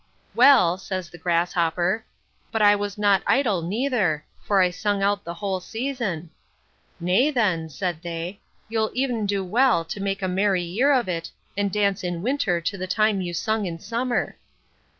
[0.33, 2.03] Well, says the grasshopper,
[2.51, 6.31] but I was not idle neither; for I sung out the whole season.
[6.99, 11.29] Nay, then, said they, you'll e'en do well to make a merry year of it,
[11.55, 14.35] and dance in winter to the time you sung in summer.